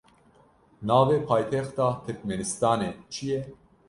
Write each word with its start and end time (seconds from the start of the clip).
Navê 0.87 1.17
paytexta 1.27 1.87
Tirkmenistanê 2.03 2.89
çi 3.11 3.25
ye? 3.29 3.39